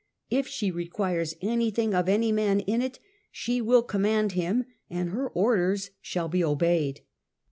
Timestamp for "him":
4.31-4.65